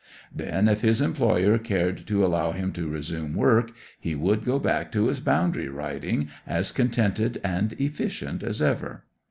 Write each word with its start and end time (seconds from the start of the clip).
Then, 0.33 0.67
if 0.67 0.81
his 0.81 0.99
employer 0.99 1.59
cared 1.59 2.07
to 2.07 2.25
allow 2.25 2.53
him 2.53 2.71
to 2.71 2.89
resume 2.89 3.35
work, 3.35 3.69
he 3.99 4.15
would 4.15 4.43
go 4.43 4.57
back 4.57 4.91
to 4.93 5.09
his 5.09 5.19
boundary 5.19 5.69
riding 5.69 6.27
as 6.47 6.71
contented 6.71 7.39
and 7.43 7.73
efficient 7.73 8.41
as 8.41 8.63
ever. 8.63 9.03